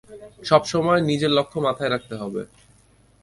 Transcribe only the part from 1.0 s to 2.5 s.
নিজের লক্ষ মাথায় রাখতে হবে।